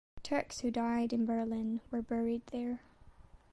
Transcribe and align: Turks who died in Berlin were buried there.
Turks 0.23 0.61
who 0.61 0.71
died 0.71 1.13
in 1.13 1.27
Berlin 1.27 1.79
were 1.91 2.01
buried 2.01 2.41
there. 2.47 2.81